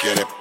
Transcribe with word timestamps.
quiere. 0.00 0.39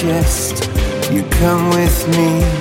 Chest. 0.00 0.70
You 1.12 1.22
come 1.24 1.68
with 1.70 2.08
me. 2.16 2.59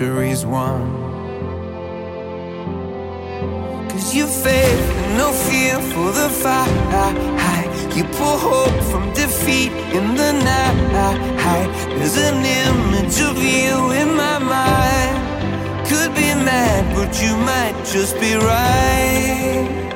Is 0.00 0.46
won. 0.46 0.92
Cause 3.90 4.14
you 4.14 4.28
faith 4.28 4.90
and 5.02 5.18
no 5.18 5.32
fear 5.32 5.74
for 5.90 6.12
the 6.12 6.28
fight. 6.28 7.96
You 7.96 8.04
pull 8.04 8.38
hope 8.38 8.80
from 8.92 9.12
defeat 9.12 9.72
in 9.92 10.14
the 10.14 10.32
night. 10.34 11.68
There's 11.98 12.16
an 12.16 12.44
image 12.44 13.20
of 13.20 13.42
you 13.42 13.90
in 13.90 14.14
my 14.14 14.38
mind. 14.38 15.18
Could 15.88 16.14
be 16.14 16.32
mad, 16.32 16.94
but 16.94 17.20
you 17.20 17.36
might 17.36 17.74
just 17.84 18.20
be 18.20 18.36
right. 18.36 19.87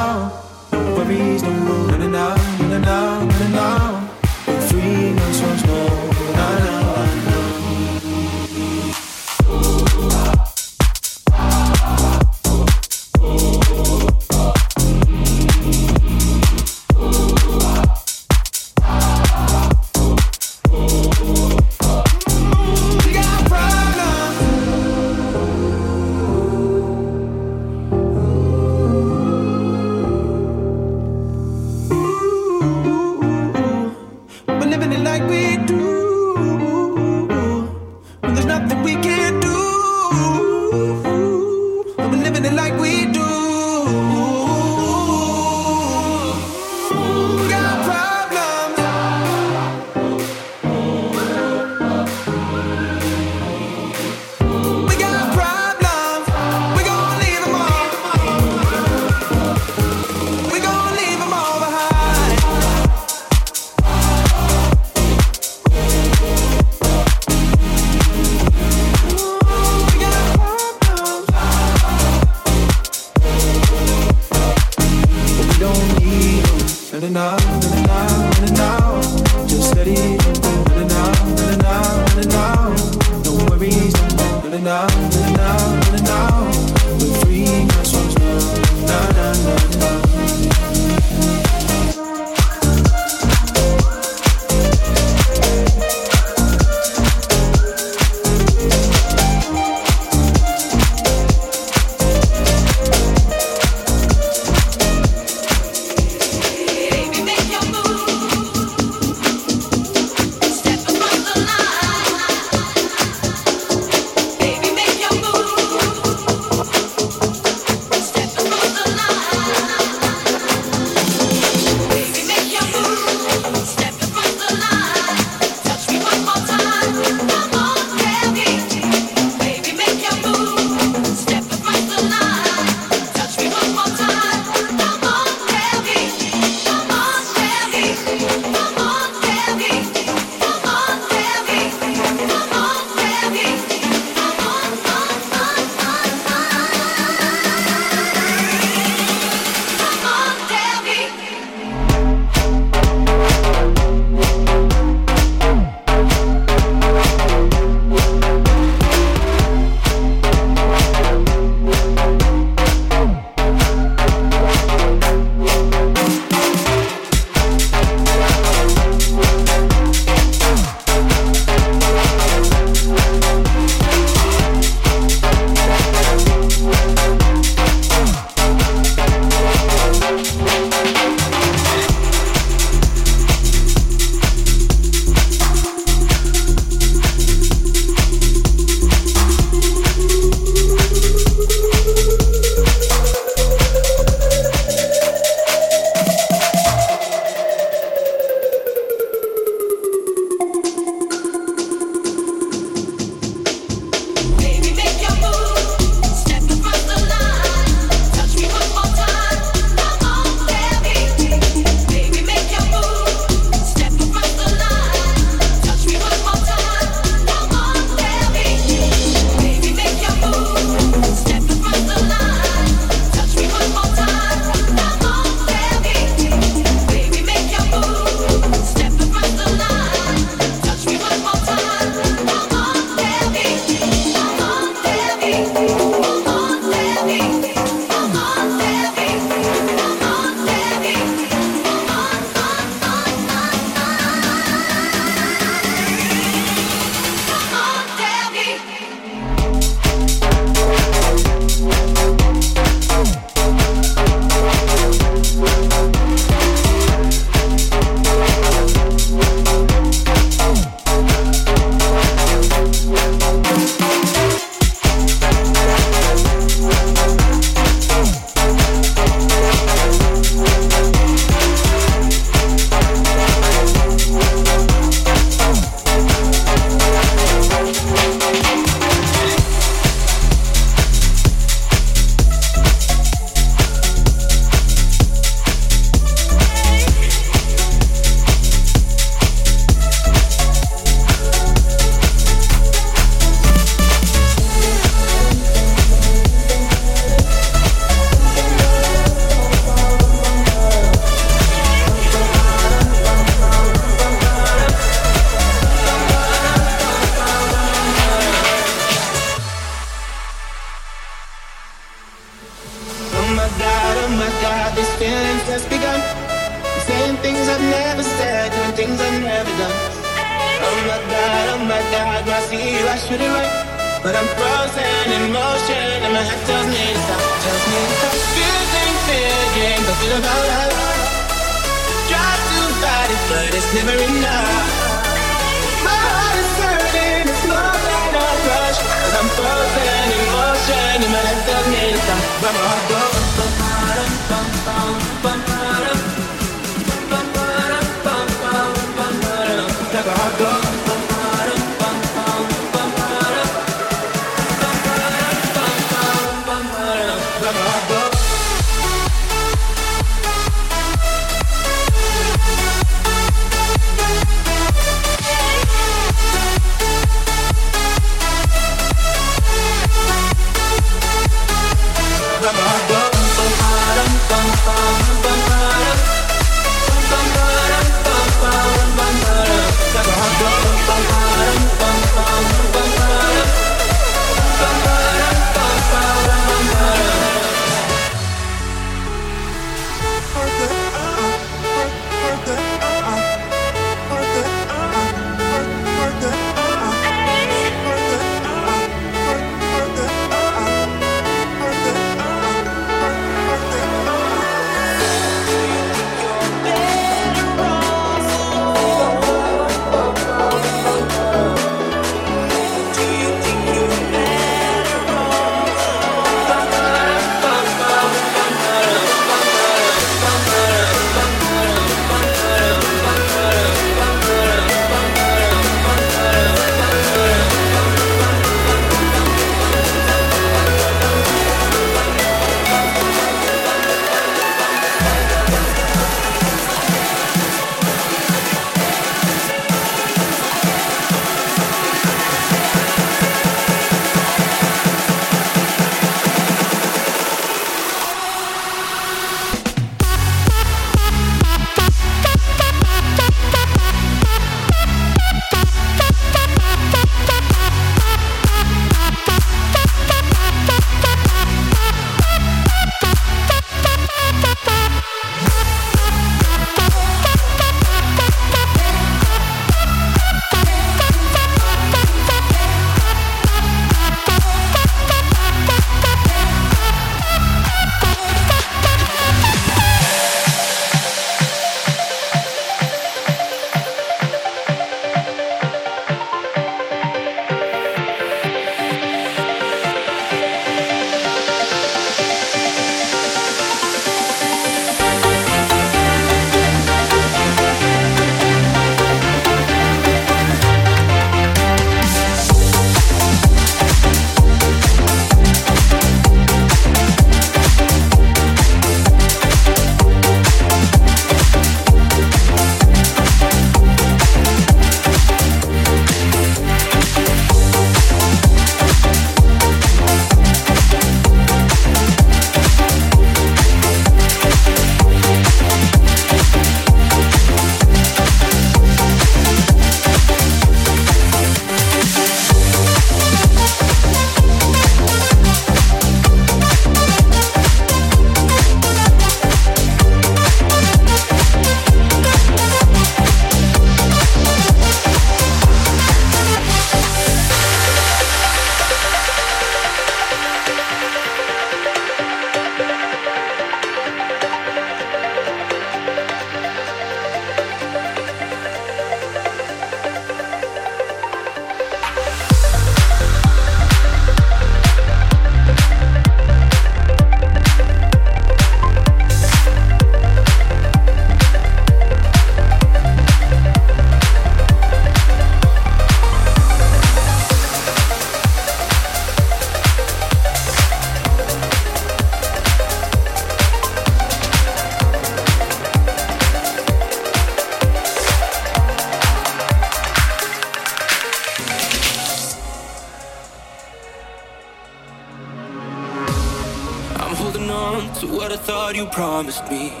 was 599.51 599.69
me. 599.69 600.00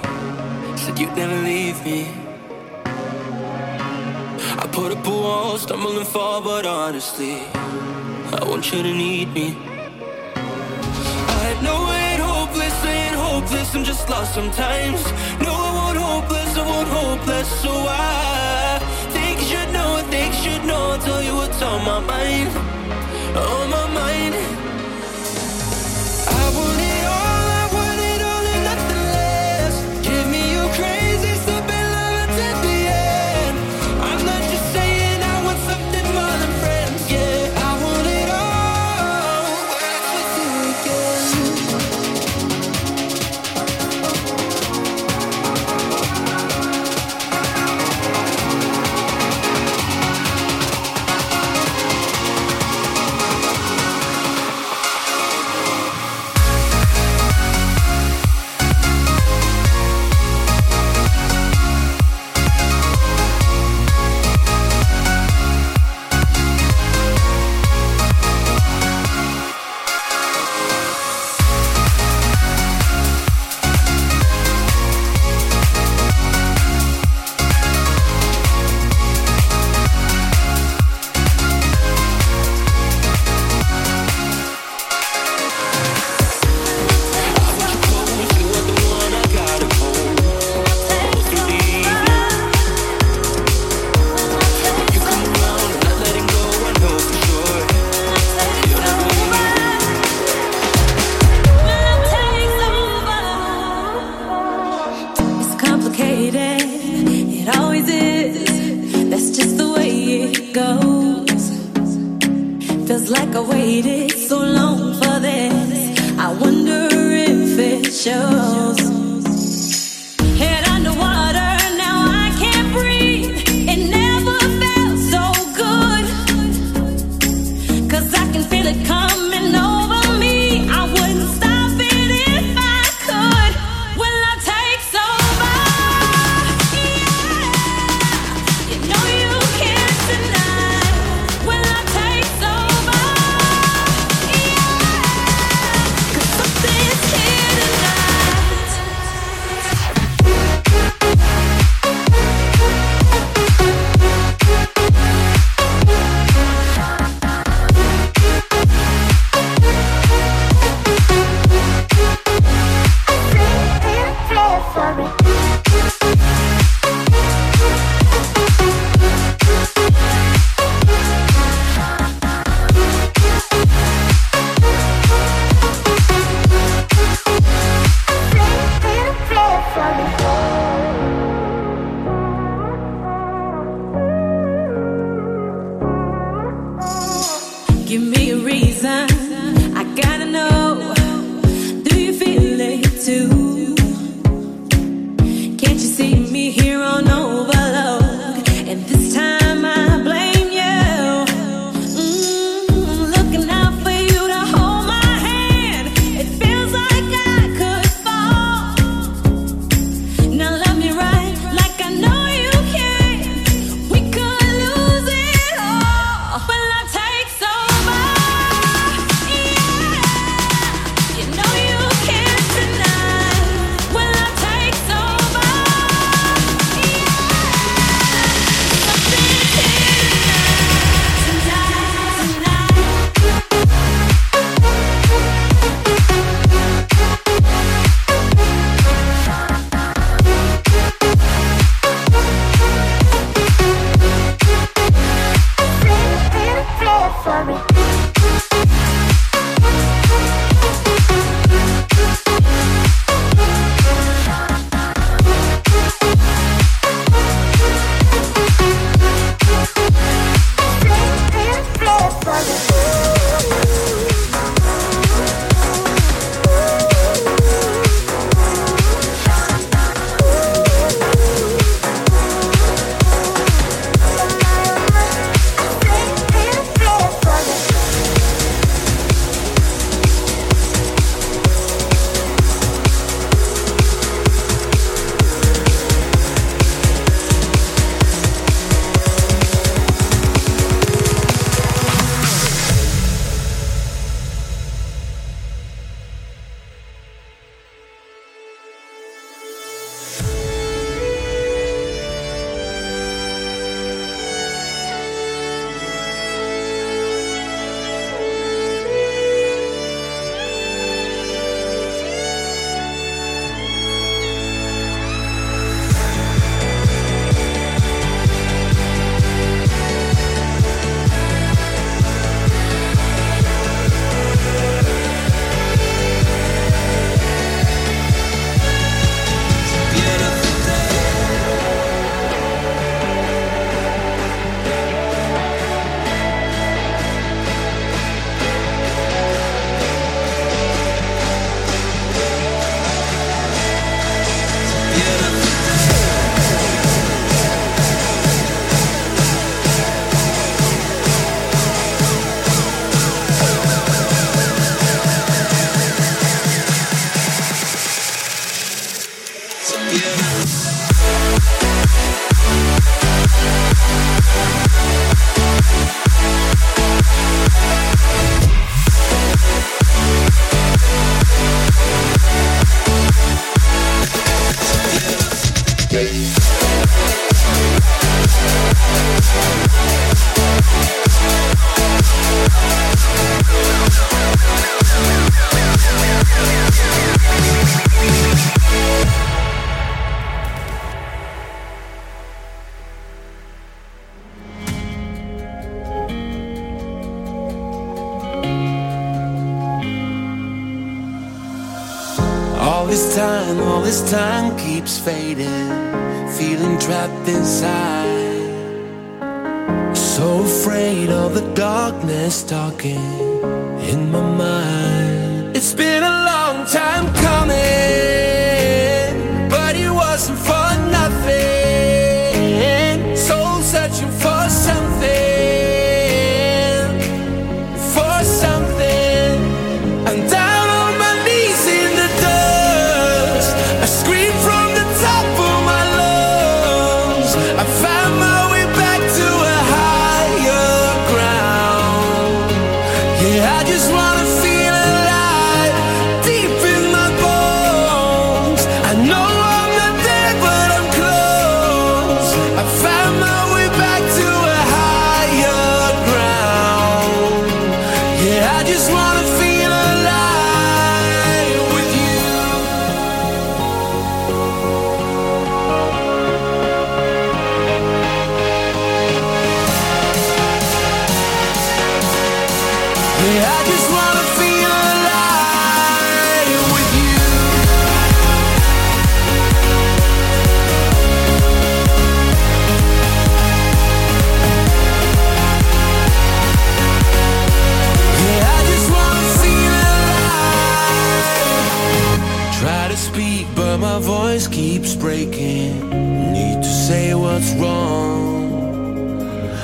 breaking. 495.01 495.89
Need 496.31 496.61
to 496.61 496.71
say 496.87 497.15
what's 497.15 497.51
wrong. 497.53 498.51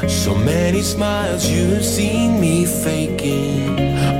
So 0.09 0.33
many 0.33 0.81
smiles 0.81 1.47
you've 1.47 1.85
seen 1.85 2.41
me 2.41 2.65
faking. 2.65 4.16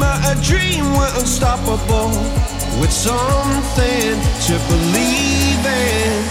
dreamer, 0.00 0.20
a 0.24 0.34
dream 0.42 0.84
we're 0.96 1.20
unstoppable 1.20 2.08
with 2.80 2.92
something 2.92 4.16
to 4.46 4.54
believe 4.68 5.64
in. 5.66 6.24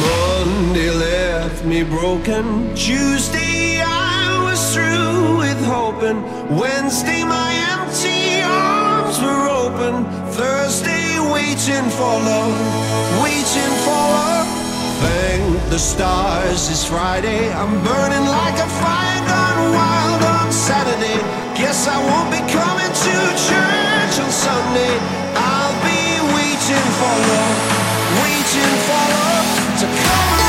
Monday 0.00 0.90
left 0.90 1.64
me 1.64 1.82
broken. 1.82 2.74
Tuesday 2.74 3.80
I 3.80 4.42
was 4.44 4.74
through 4.74 5.38
with 5.38 5.60
hoping. 5.64 6.22
Wednesday 6.56 7.24
my 7.24 7.52
empty 7.72 8.42
arms 8.42 9.20
were 9.20 9.48
open. 9.48 10.04
Thursday 10.32 11.18
waiting 11.32 11.88
for 11.90 12.14
love, 12.30 13.22
waiting 13.22 13.72
for 13.84 14.00
love. 14.16 14.48
Thank 15.00 15.70
the 15.70 15.78
stars, 15.78 16.68
it's 16.68 16.84
Friday. 16.84 17.50
I'm 17.52 17.72
burning 17.82 18.26
like 18.28 18.58
a 18.60 18.68
fire 18.80 19.26
gone 19.26 19.72
wild 19.72 20.22
on 20.22 20.52
Saturday. 20.52 21.49
Guess 21.60 21.88
I 21.88 21.98
won't 22.08 22.30
be 22.30 22.38
coming 22.50 22.88
to 22.88 23.14
church 23.36 24.14
on 24.24 24.30
Sunday. 24.32 24.96
I'll 25.36 25.76
be 25.84 26.00
waiting 26.34 26.88
for 26.96 27.14
love, 27.28 27.58
waiting 28.24 28.76
for 28.88 29.04
love 29.12 29.80
to 29.80 29.86
come. 29.86 30.39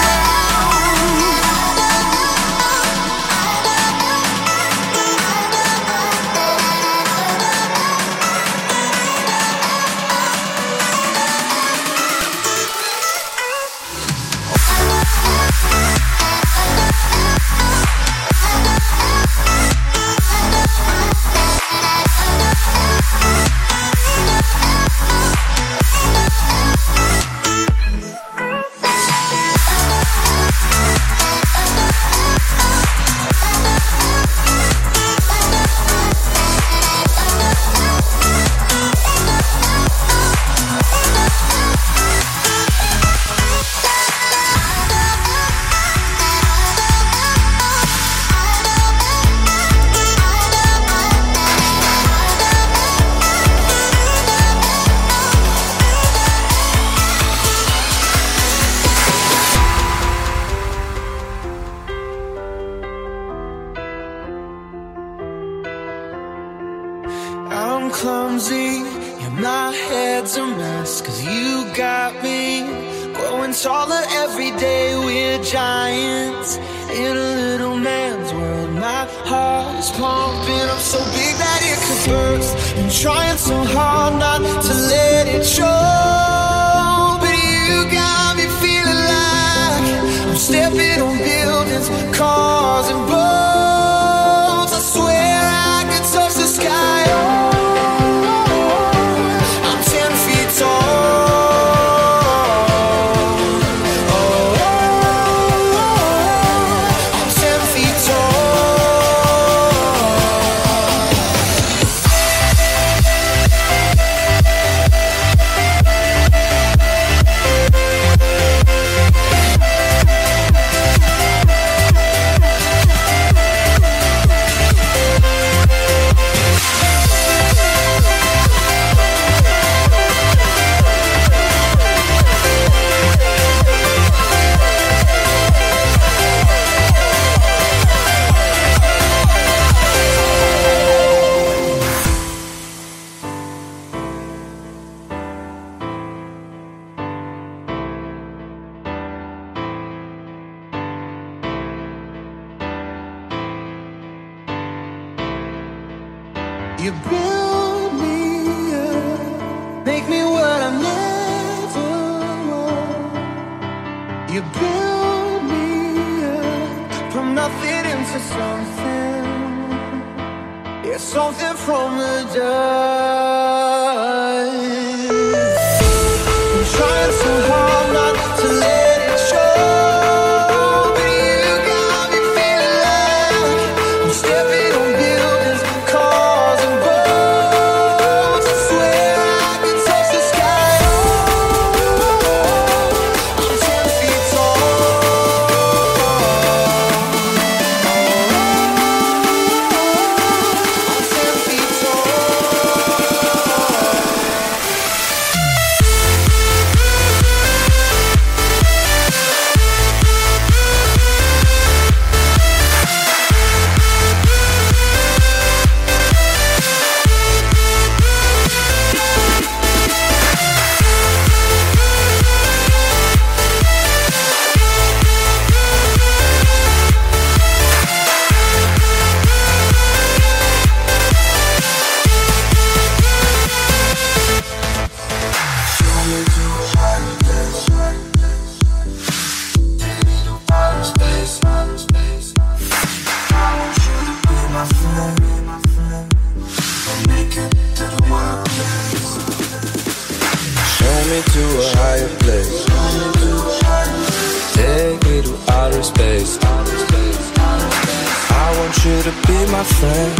you 258.85 259.01
to 259.03 259.11
be 259.27 259.51
my 259.51 259.63
friend. 259.63 260.11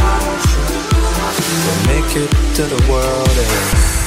We'll 1.66 1.86
make 1.88 2.16
it 2.16 2.30
to 2.56 2.64
the 2.64 2.92
world 2.92 3.30
end. 3.30 4.01